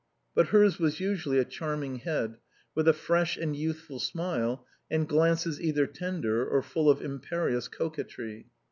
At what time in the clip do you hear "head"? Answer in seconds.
1.97-2.37